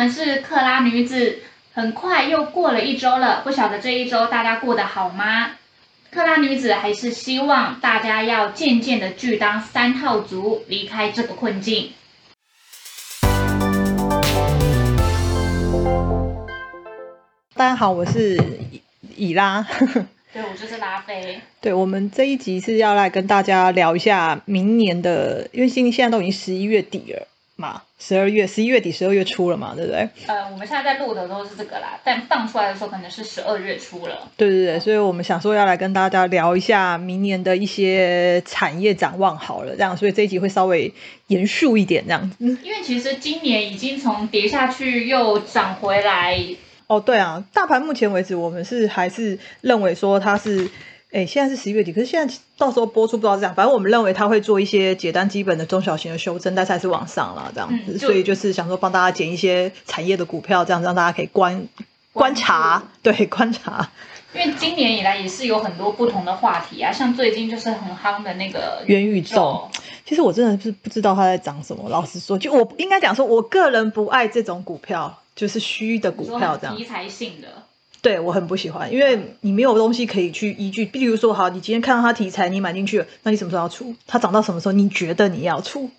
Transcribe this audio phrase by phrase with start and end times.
[0.00, 1.40] 们是克拉女子，
[1.74, 5.50] 很快又过了一周了，不晓得这一周大家过得好吗？
[6.10, 11.92] 克拉女子还是希望大家要渐渐的聚当三套族，离开这个困境。
[17.54, 18.38] 大家好，我是
[18.70, 18.80] 以
[19.16, 19.66] 以拉。
[20.32, 21.42] 对，我就是拉菲。
[21.60, 27.26] 对，我们这一集是要来跟大家聊一下明年的，因为现现在都已经十一月底了
[27.60, 30.08] 嘛，十二月、十一月底、十二月初了嘛，对不对？
[30.26, 34.28] 呃，我们现在在录的都是这个啦，但放出来的时候可能是十二月初了。
[34.36, 40.92] 对对对，所以我们想说要来跟大家聊一下明年的一些产业展望好了，这样，所以这一集会稍微
[41.26, 42.36] 严肃一点这样子。
[42.40, 46.42] 因为其实今年已经从跌下去又涨回来。
[46.86, 50.68] 哦，对啊，大盘目前为止，我们是还是认为说它是，
[51.12, 61.66] 哎，现在是十一月底，可是现在到时候播出不知道这样，反正我们认为他会做一些简单基本的中小型的修正，但是还是往上了这样子，所以就是想说帮大家捡一些产业的股票，这样让大家可以观
[62.12, 63.90] 观察，对，观察。
[64.32, 69.68] 因为今年以来也是有很多不同的话题啊，像最近就是很夯的那个元宇宙，
[70.06, 75.16] 其实我真的是不知道它在涨什么，老实说，就我应该讲说，我个人不爱这种股票。
[75.36, 77.48] 就是虚的股票这样，题材性的，
[78.02, 80.86] 对我很不喜欢，因为你没有东西可以去依据。
[80.86, 83.94] 比如说，好，你今天看到它题材，你买进去了，那你什么时候要出？
[84.06, 84.72] 它涨到什么时候？
[84.72, 85.90] 你觉得你要出？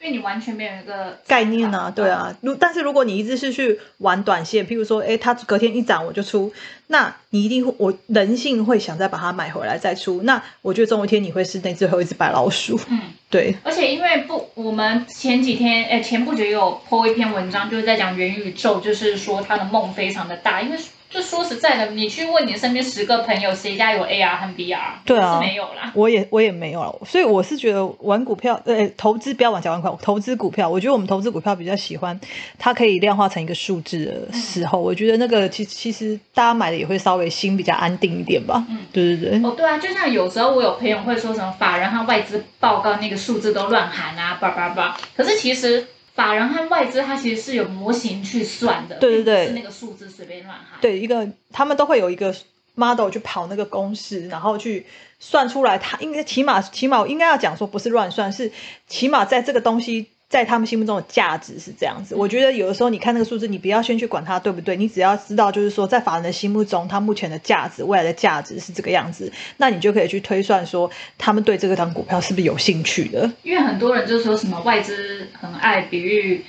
[0.00, 2.34] 因为你完全没有一个概念啊，对啊。
[2.40, 6.52] 如但是如果你一直是去玩短线，譬如说，哎，它隔天一涨我就出，
[6.88, 10.22] 那你一定会，我人性会想再把它买回来再出。
[10.22, 12.80] 那我觉得总有一天你会是那最后一只白老鼠。
[12.88, 13.54] 嗯，对。
[13.62, 20.78] 而且因为不，我们前几天，哎，前不久有 po 一篇文章，就是在讲元宇宙，就是说它的梦非常的大，因为。
[21.12, 24.78] 就说实在的，你去问你身边十个朋友，谁家有 AR 和 VR？
[25.04, 25.92] 对啊，没有啦。
[25.94, 29.92] 我也我也没有了，所以我是觉得玩股票，呃，投资不要玩小玩块。
[30.00, 32.18] 投资股票，我觉得我们投资股票比较喜欢，
[32.58, 38.64] 它可以量化成一个数字的时候，我觉得那个其其实大家买的也会稍微心比较安定一点吧。
[38.70, 39.48] 嗯，对对对。
[39.48, 44.96] 哦，对啊，就像有时候我有朋友会说什么法人和外资报告那个数字都乱喊啊，叭叭叭。
[45.14, 45.86] 可是其实。
[46.14, 50.80] 法人和外资，它其实是有模型去算的，对对对，是那个数字随便乱喊。
[50.80, 52.34] 对，一个他们都会有一个
[52.74, 54.86] model 去跑那个公式，然后去
[55.18, 58.52] 算出来，它应该起码起码应该要讲说不是乱算，是
[58.86, 60.08] 起码在这个东西。
[60.32, 73.30] 在他们心目中的价值是这样子，我觉得有的时候你看那个数字，你不要先去管它对不对，你只要知道就是说，在法人的心目中，他目前的价值、未来的价值是这个样子，那你就可以去推算说，他们对这个档股票是不是有兴趣的？
[73.42, 76.42] 因为很多人就说什么外资很爱比喻。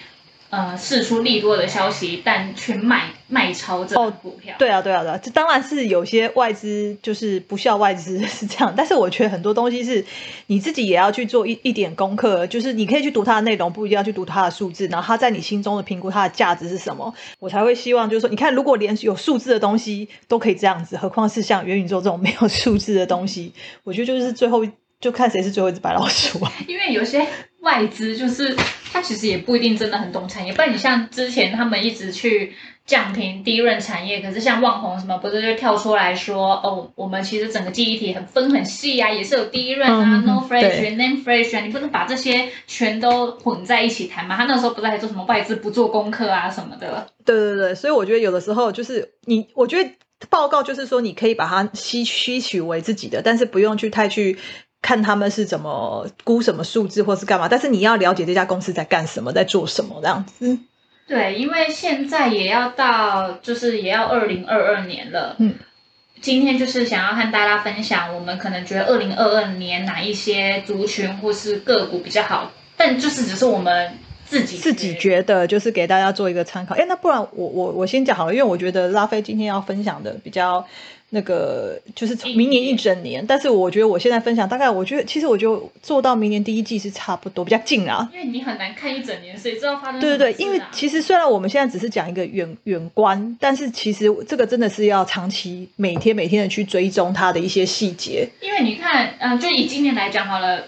[0.49, 4.55] 呃，释出利多的消息，但全买卖超这股票。
[4.59, 10.05] 对啊，对啊，对啊，这当然是有些外资就是不孝外资 是这样，但是我觉得很多东西是
[10.47, 23.53] 你自己也要去做一一点功课，就是你可以去读它的内容，不一定要去读它的数字，然后它在你心中的评估它的价值是什么，我才会希望就是说，你看如果连有数字的东西都可以这样子，何况是像元宇宙这种没有数字的东西，
[23.83, 24.65] 我觉得就是最后
[24.99, 26.51] 就看谁是最后一只白老鼠啊。
[26.67, 27.25] 因为有些
[27.61, 28.55] 外资就是。
[28.93, 32.53] 他其实也不一定真的很懂产业，不然你像之前他们一直去
[32.85, 44.37] 降频低润产业，可是像旺宏什么不是就跳出来说哦，我们其实整个记忆体很分很细呀，也是有低润啊，no fresh，name fresh，你不能把这些全都混在一起谈嘛？
[44.37, 47.07] 他那时候不是还做什么外资不做功课啊什么的？
[47.25, 49.89] 对对对，所以我觉得有的时候就是你，我觉得
[50.29, 54.37] 报告就是说你可以把它吸吸取为自己的，但是不用去太去。
[54.83, 60.59] 看他们是怎么估什么数字，或是干嘛，但是你要了解这家公司在干什么，在做什么这样子。
[61.07, 65.35] 对，因为现在也要到，就是也要二零二二年了。
[65.39, 65.55] 嗯，
[66.21, 73.97] 今天就是想要和大家分享，我们可能觉得二零二二年哪一些族群或是个股比较好，但就是只是我们
[74.39, 76.75] 自己自己觉得，就是给大家做一个参考。
[76.75, 80.65] 哎，那不然我我我先讲好了，因为我觉得拉菲今天要分享的比较。
[81.15, 88.09] 那个就是明年一整年，但是我觉得我现在分享大概，我觉得其实我就做到明年第一季是差不多，比较近啊。
[88.11, 89.99] 因为你很难看一整年，谁知道发生？
[90.01, 98.27] 对对对，因为其实虽然我们现在只是讲一个远远观，但是其实这个真的是要长期每天每天的去追踪它的一些细节。
[98.41, 100.63] 因为你看，嗯，就以今年来讲好了。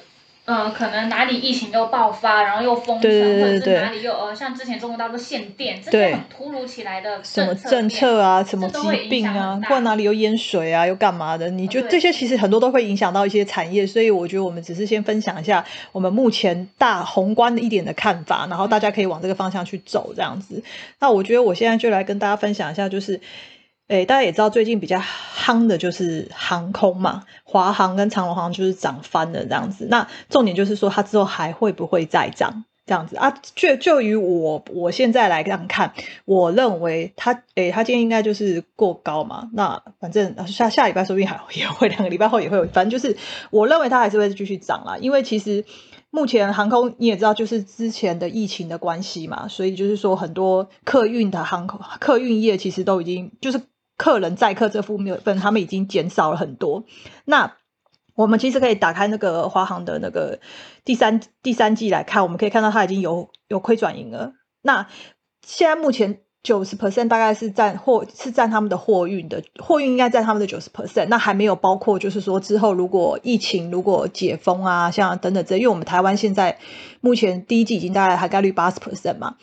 [0.46, 11.50] 呃，可能哪里疫情又爆发，然后又封城，或者是哪里又呃，像之前中国大陆限电，这些很突如其来的什么政策啊，什么疾病啊，或者哪里又淹水啊，又干嘛的？
[11.50, 20.64] 你就这些其实很多都会影响到一些产业，所以我觉得我们只是先分享一下我们目前大宏观的一点的看法，然后大家可以往这个方向去走这样子。
[21.00, 23.20] 那我觉得我现在就来跟大家分享一下，就是。
[23.88, 29.88] 诶，大家也知道最近比较夯的就是航空嘛，华航跟长龙航就是涨翻了这样子。
[29.90, 32.66] 那重点就是说，它之后还会不会再涨？
[32.88, 35.92] 这样子啊，就就于我我现在来这样看，
[36.26, 39.50] 我认为它，诶，它今天应该就是过高嘛。
[39.54, 43.18] 那反正下下礼拜说不定还也会，两个礼拜后也会有，反正就是
[43.50, 44.98] 我认为它还是会继续涨啦。
[45.00, 45.66] 因为其实
[46.12, 53.60] 目前航空你也知道，就是之前的疫情的关系嘛，所以就是说很多客运的航空客运业其实都已经就是
[53.98, 56.86] 客人载客这部分，他们已经减少了很多。
[57.26, 57.56] 那
[58.16, 60.40] 我们其实可以打开那个华航的那个
[60.86, 64.34] 第三第三季来看，我们可以看到它已经有有亏转盈了。
[64.62, 64.88] 那
[65.46, 76.58] 现在目前九十 percent 大概是占货是占他们的货运的货运应该占他们的九十 percent，那还没有包括就是说之后如果疫情如果解封啊，像等等这，因为我们台湾现在
[77.02, 79.36] 目前第一季已经大概涵盖率八十 percent 嘛，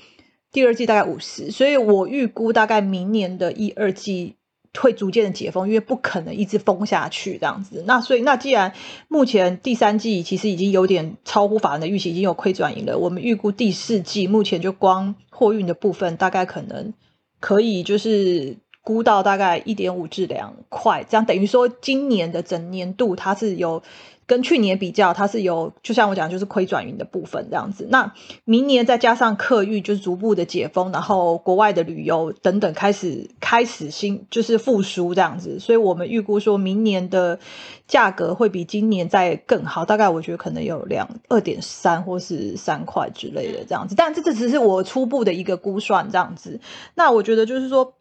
[0.51, 4.37] 第二季大概五十，所以我预估大概明年的一二季。
[4.81, 7.85] 会逐渐的解封，因为不可能一直封下去这样子。
[7.87, 8.73] 那所以，那既然
[9.09, 12.99] 目前第三季其实已经有点超乎法人的预期，已经有亏转盈了。
[12.99, 16.95] 我们预估第四季目前就光货运的部分，大概可能
[17.39, 23.83] 可以就是估到大概一点五至两块，这样等于说今年的整年度它是有。
[24.25, 27.87] 跟去年比较，它是有，就像我讲，就是亏转盈的部分这样子。
[27.91, 28.15] 那
[28.45, 35.59] 明年再加上客运，就是逐步的解封，然后国外的旅游等等开始开始新就是复苏这样子。
[35.59, 37.41] 所以我们预估说明年的
[37.89, 43.97] 价格会比今年再更好，大概我觉得可能有两二点三或是三块之类的这样子。
[43.97, 46.61] 但这这只是我初步的一个估算这样子。
[46.95, 47.93] 那我觉得就是说。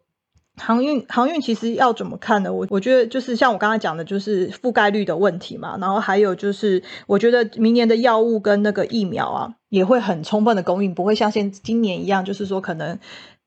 [0.56, 2.52] 航运航运其实要怎么看呢？
[2.52, 5.78] 我我觉得就是像我刚才讲的，就是覆盖率的问题嘛。
[5.80, 12.98] 然后还有就是，我觉得明年的药物跟那个疫苗啊，也会很充分的供应，不会像现今年一样，就是说可能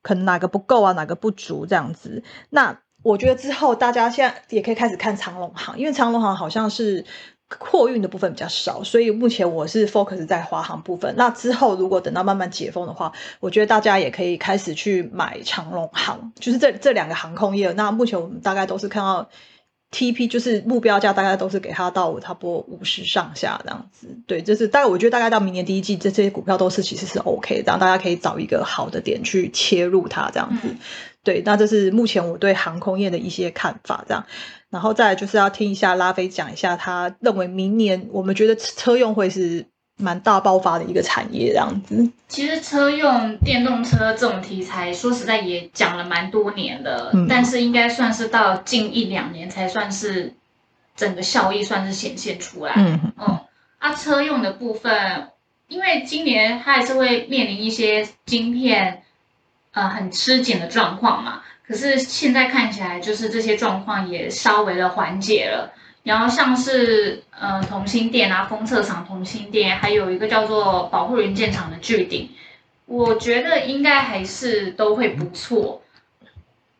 [0.02, 2.22] 可能哪个不够啊，哪个不足这样子。
[2.50, 7.04] 那我觉得之后大家现在也可以开始看长龙航，因为长龙航好像是。
[7.48, 11.14] 货运的部分比较少，所以目前我是 focus 在华航部分。
[11.16, 17.70] 那之后如果等到慢慢解封的话，我觉得大家也可以开始去买长龙航，就是这这两个航空业。
[17.72, 19.28] 那目前我们大概都是看到
[19.92, 24.08] TP，就是目标价大概都是给它到差不多五十上下这样子。
[24.26, 30.74] 对，就是大概我觉得大概到明年第一季，这这些股票都是其实是 OK，这样大家可以找一个好的点去切入它这样子。
[31.26, 34.24] 对，那这是目前我对航空业的一些看法，这样。
[34.70, 42.08] 然后再就是要听一下拉菲讲一下，他认为明年我们觉得车用会是蛮大爆发的一个产业这样子。
[42.28, 50.32] 其实车用电动车这种题材，说实在也讲了蛮多年了，但是应该算是到近一两年才算是
[50.94, 52.72] 整个效益算是显现出来。
[52.76, 53.38] 嗯嗯。
[53.78, 55.28] 啊，车用的部分，
[55.66, 59.02] 因为今年它还是会面临一些晶片
[59.76, 61.42] 呃很吃紧的状况嘛。
[61.66, 65.72] 可是现在看起来，就是这些状况也稍微的缓解了。
[66.02, 72.30] 然后像是呃同心店啊、封测厂同心店，还有一个叫做保护元件厂的巨顶，
[72.86, 75.82] 我觉得应该还是都会不错。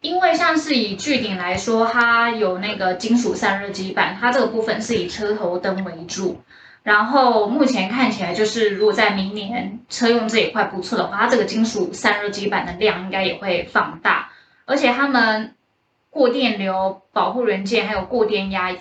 [0.00, 6.40] 因为像是以巨顶来说，它有那个金属散热基板，它这个部分是以车头灯为主。
[6.86, 14.30] 然后目前看起来，就是如果在明年车用这一块不错的话，它这个金属散热基板的量应该也会放大。
[14.66, 15.56] 而且他们
[16.10, 18.72] 过电流保护元件还有过电压，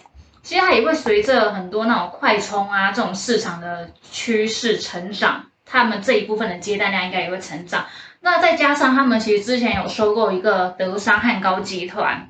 [0.44, 7.88] 其实它也会随着很多那种快充啊这种市场的趋势成长，他们这一部分的接单量应该也会成长。
[8.22, 12.30] 那再加上他们其实之前有收购一个德商汉高集团，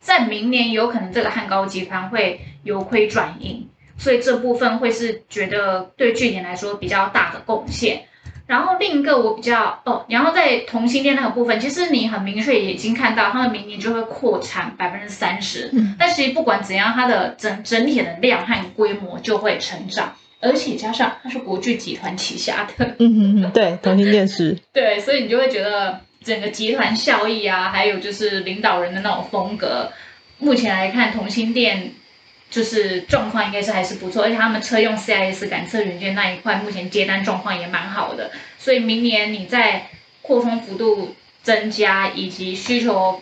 [0.00, 3.68] 在明年有可能这个汉高集团会由亏转盈，
[3.98, 8.04] 所以这部分会是觉得对据点来说比较大的贡献。
[8.46, 15.68] 然后另一个我比较哦，然后在同性恋那个部分，其实你很明确已经看到，他们明年就会扩产百分之三十。
[15.72, 15.96] 嗯。
[15.98, 22.86] 但其实不管怎样，它的整整体的量和规模就会成长，而且加上它是国巨集团旗下的。
[23.00, 24.56] 嗯嗯 对，同性恋是。
[24.72, 29.90] 对，所以你就会觉得整个集团效益啊，还有就是领导人的那种风格，
[30.38, 31.90] 目前来看同性恋。
[32.48, 39.88] 就是状况应该是还是不错，而且他们车用 CIS 感测元件那一块，目前接单状况也蛮好的，所以明年你在
[40.22, 43.20] 扩充幅度增加以及需求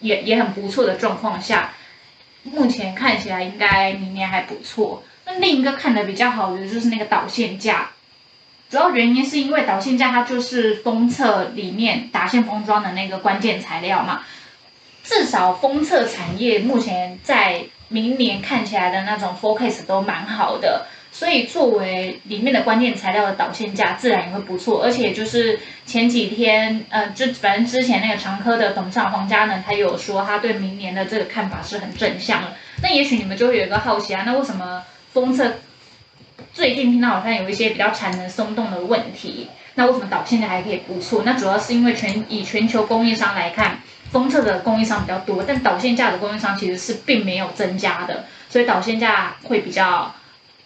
[0.00, 1.72] 也也很不错的状况下，
[2.42, 5.02] 目前看起来应该明年还不错。
[5.24, 7.90] 那另一个看的比较好的就是那个导线架，
[8.68, 14.22] 主要原因是因为导线架它就是封测里面打线封装的那个关键材料嘛，
[15.02, 17.64] 至少封测产业目前在。
[17.88, 24.82] 明年看起来的那种 forecast 都蛮好的，所以作为里面的关键材料的导线价自然也会不错。
[24.82, 32.52] 而且就是前几天，呃，之反正之前那个长科的董事长黄家呢，他有说他对明年的这个看法是很正向的。
[32.82, 35.54] 那也许你们就会有一个好奇啊，那为什么封测
[36.52, 39.48] 最近听到好像有一些比较产能松动的问题。
[39.78, 41.22] 那为什么导线价还可以不错？
[41.24, 43.80] 那主要是因为全以全球供应商来看，
[44.16, 50.14] 封测的供应商比较多，但导线架的供应商其实是并没有增加的，所以导线架会比较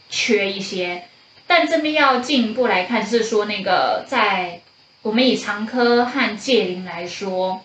[0.09, 1.03] 缺一些。
[1.49, 4.61] 但这边要进一步来看，是说那个在
[5.03, 7.63] 我们以长科和界林来说。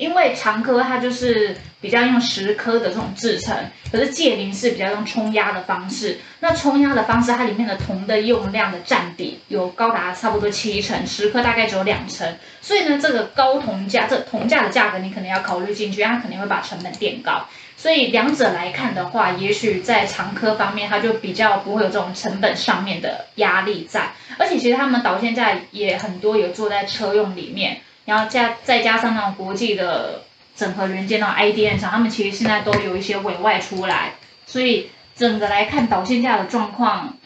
[0.00, 3.54] 因为长科它就是比较用石科的这种制成，
[3.92, 6.16] 可是界林是比较用冲压的方式。
[6.40, 12.34] 那冲压的方式，它里面的铜的用量的占比有高达差不多七成，石科大概只有两成。
[12.62, 17.46] 所以呢，这个高铜价，这铜价的价格你可能要考虑进去，它肯定会把成本垫高。
[17.76, 24.12] 所以两者来看的话，也许在长科方面，它就比较不会有这种成本上面的压力在。
[24.38, 27.82] 而且其实他们导线架也很多有做在车用里面。
[28.04, 30.22] 然后加再加上那种国际的
[30.56, 34.14] 整合元件，那种 IDM 厂，他们其实现在都有一些委外出来，
[34.46, 37.16] 所以整个来看导线价的状况，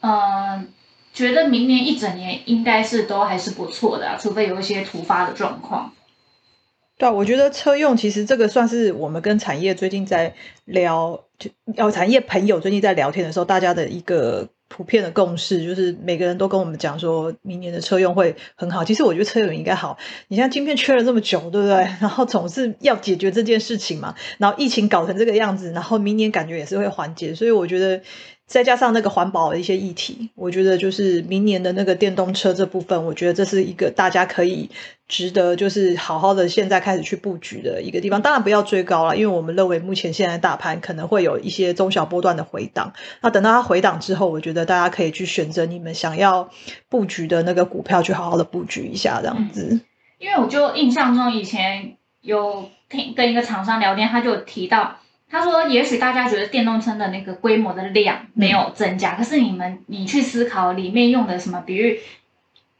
[0.00, 0.68] 嗯，
[1.12, 5.92] 觉得明年一整年应该是都还是不错的，除非有一些突发的状况。
[6.98, 14.48] 对啊，我觉得车用其实这个算是我们跟产业最近在聊，就要产业朋友最近在聊天的时候，大家的一个。
[14.74, 18.82] 普遍的共识就是每个人都跟我们讲说，明年的车用会很好。
[18.82, 19.98] 其实我觉得车用应该好。
[20.28, 21.74] 你像晶片缺了这么久，对不对？
[22.00, 24.14] 然后总是要解决这件事情嘛。
[24.38, 27.34] 然后疫情搞成这个样子，然后明年感觉也是会缓解。
[27.34, 28.00] 所以我觉得。
[28.46, 34.68] 再加上那个环保的一些议题，我觉得就是明年的那个电动车这部分，我觉得这是一个大家可以
[35.08, 38.20] 值得就是好好的现在开始去布局的一个地方。
[38.20, 42.92] 当然不要追高了，因为我们认为目前现在大盘可能会有一些中小波段的回档。
[43.22, 46.50] 那等到它回档之后，我觉得大家可以去选择你们想要
[46.90, 49.80] 布局的那个股票，去好好的布局一下这样子。
[50.18, 54.98] 因为我就印象中以前有听跟一个厂商聊天，他就提到。
[55.32, 61.96] 他说：“也许大家觉得电动车的那个规模的量没有增加，可是你们你去思考里面用的什么，比如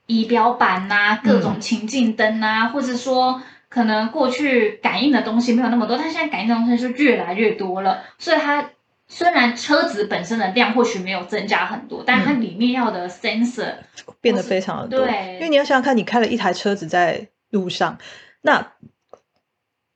[0.07, 3.41] 仪表板呐、各种情境灯呐，或者说
[3.71, 8.03] 可能过去感应的东西没有那么多，它现在感应的东西是越来越多了。
[8.19, 8.69] 所以它
[9.09, 13.77] 虽然车子本身的量或许没有增加很多，但它里面要的 sensor
[14.21, 15.07] 变得非常的多。
[15.07, 17.97] 对，因为你要想想看，你开了一台车子在路上，
[18.43, 18.67] 那。”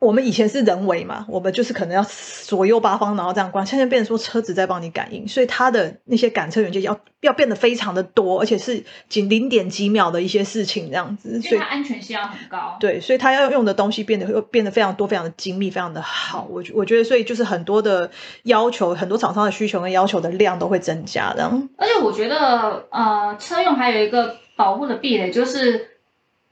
[0.07, 2.07] 我们以前是人为嘛，我们就是可能要
[2.45, 3.67] 左右八方，然后这样关。
[3.67, 11.43] 现在变成说车子在帮你感应，所以它的那些感测元件要要变得非常的多，而且是仅零点几秒的一些事情这样子。
[11.43, 12.77] 所以它安全性要很高。
[12.79, 16.47] 对，所以它要用的东西变得又变得非常多，非常的精密，非常的好。
[16.49, 18.09] 我我觉得，所以就是很多的
[18.45, 21.69] 要求，很多厂商的需求跟要求的量都会增加这样。
[21.77, 25.96] 而且我觉得，呃，车用还有一个保护的壁垒就是。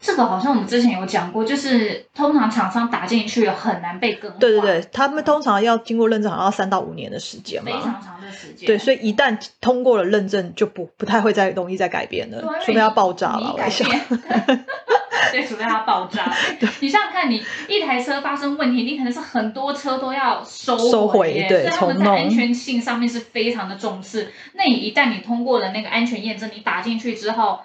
[0.06, 4.38] 这个好像我们之前有讲过，就是通常厂商打进去很难被更换。
[4.38, 7.72] 对对对，他们通常要经过认证，好像要三到五年的时间嘛。
[7.72, 8.66] 非常长的时间。
[8.66, 13.56] 对，所以一旦通过了认证，就不不太会再容易再改变了，除非它爆炸了。
[13.56, 13.88] 我想。
[15.32, 16.30] 对，除非它 爆炸。
[16.80, 24.30] 你想想看，你一台车发生问题，你可能是很多车都要收收回，对，他们在安全性上面是非常的重视。
[24.52, 27.60] 那你一旦你通过了那个安全验证，你打进去之后。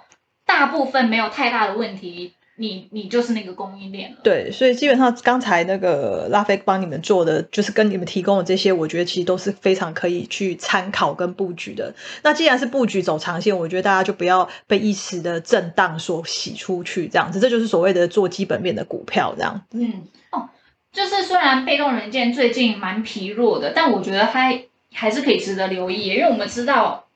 [0.50, 4.16] 大部分没有太大的问题，你你就是那个供应链了。
[4.24, 11.94] 对，所以基本上刚才那个拉菲帮你们做的，就是跟你们提供的这些，我觉得其实都是非常可以去参考跟布局的。
[12.24, 19.62] 那既然是布局走长线，我觉得大家就不要被一时的震荡所洗出去，这样子，这就是所谓的做基本面的股票这样。
[19.70, 20.02] 嗯，
[20.32, 20.50] 哦，
[20.92, 24.52] 就是虽然被动元件最近蛮疲弱的，但我觉得它
[24.92, 27.09] 还是可以值得留意，因为我们知道它。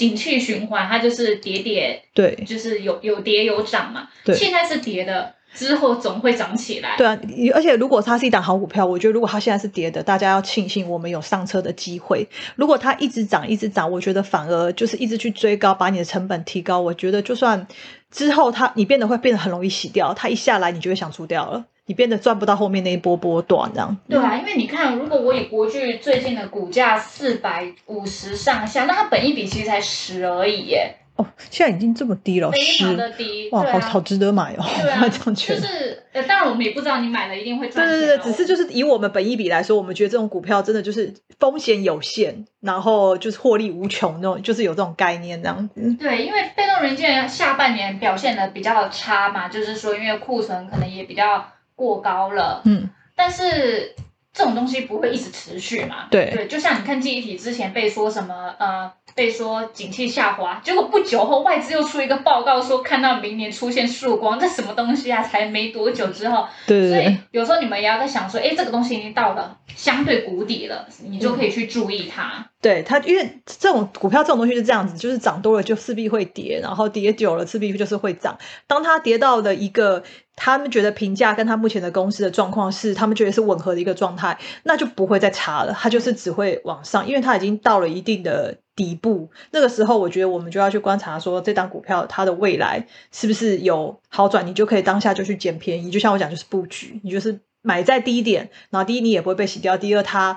[0.00, 4.08] 景气循环，它就是跌跌，对，就是有有跌有涨嘛。
[4.24, 6.96] 对，现在是跌的，之后总会涨起来。
[6.96, 7.20] 对啊，
[7.54, 12.26] 而且如果它是一档好股票，我觉得如果它现在是跌的，大家要庆幸我们有上车的机会。
[12.56, 16.80] 如果它一直涨一直涨，我觉得反而就是一直去追高，把你的成本提高。
[16.80, 17.66] 我觉得就算
[18.10, 21.66] 之后它你变得会变得很容易洗掉，它一下来你就会想出掉了。
[21.90, 30.94] 你变得赚不到后面那一波波段，这样对啊，因为你看，如果我以国巨最近的股价四百五十上下，那它本一比其实才十而已耶。
[31.16, 34.64] 哦，现在已经这么低了，非常的低，哇，好好值得买哦。
[34.80, 45.96] 对啊， 就是呃，当然我们也不知道你买了一定会赚对对对，只是就是以我们本一比来说，我们觉得这种股票真的就是风险有限，然后就是获利无穷那种，就是有这种概念这样子。
[45.98, 51.44] 对，因为被动元件下半年表现的比较差嘛，就是说因为库存可能也比较。
[51.80, 53.94] 过高了，嗯，但是
[54.34, 56.08] 这种东西不会一直持续嘛？
[56.10, 65.22] 对对，就像你看记忆体之前被说什么呃，被说景气下滑，结果不久后外资又出一个报告说看到明年出现曙光，这什么东西啊？
[65.22, 72.49] 才没多久之后，所以有时候你们也要在想说，哎，这个东西已经到了相对谷底了，你就可以去注意它。
[72.62, 78.36] 对它，因为这种股票这种东西是这样子，就是涨多了就势必会跌，然后跌久了势必就是会涨。
[78.66, 80.02] 当它跌到了一个
[80.36, 89.30] 他们觉得评价跟他目前的公司的状况是他们觉得是吻合的一个状态，那就不会再差了，它就是只会往上，因为它已经到了一定的底部。
[89.52, 95.90] 那个时候，我觉得我们就要去观察说这档股票它的未来是不是有好转，你就可以当下就去捡便宜。
[95.90, 100.36] 就像我讲，就是布局，你就是买在低点，然后第一你也不会被洗掉，第二它。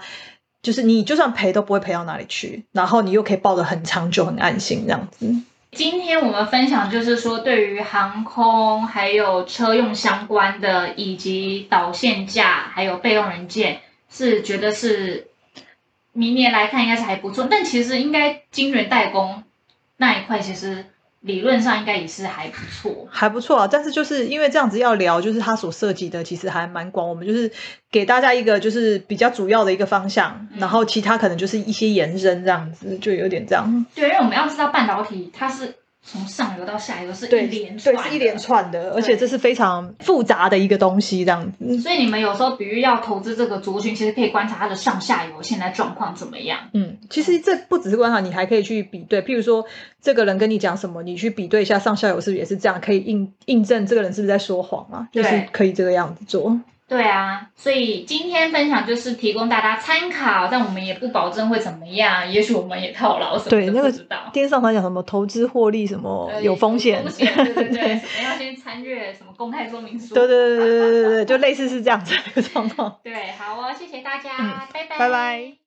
[0.64, 5.30] 就是你就算赔都不会赔到哪里去，然后你又可以抱得很长久、很安心这样子。
[5.74, 15.28] 今天我们分享就是说，对于航空还有车用相关的，以及导线架还有备用人件，是觉得是
[16.12, 17.48] 明年来看应该是还不错。
[17.50, 19.44] 但其实应该晶圆代工
[19.98, 20.86] 那一块，其实
[21.24, 23.08] 理论上应该也是还不错。
[23.10, 27.10] 还不错啊，但是就是因为这样子要聊，就是它所涉及的其实还蛮广。
[27.10, 27.50] 我们就是
[27.90, 33.86] 给大家一个就是比较主要的一个方向，嗯然后其他可能就是一些延伸这样子，就有点这样。
[33.96, 35.74] 对，因为我们要知道半导体它是
[36.06, 41.80] 从上游到下游是一连串的，对，是一连串的，而且这是非常复杂的一个东西，这样子。
[41.80, 46.60] 所以你们有时候比如要投资这个族群，其实可以观察它的上下游现在状况怎么样。
[46.74, 49.66] 嗯，其实这不只是观察，你还可以去比对，譬如说
[50.02, 55.08] 这个人跟你讲什么，你去比对一下上下游是不是也是这样，可以印印证这个人是不是在说谎嘛？
[55.12, 56.60] 就是可以这个样子做。
[56.94, 64.30] 对啊，所以今天分享就是提供大家参考，但我们也不保证会怎么样，也许我们也套牢什么的，对那个知道。
[64.32, 70.14] 电视上常讲什么投资获利什么呃有风险，风险，对对对，什么 要先参阅什么公开说明书。
[70.14, 72.96] 对对对对对对对，就类似是这样子的状况。
[73.04, 75.63] 对，好哦，谢谢大家，嗯拜拜，拜拜。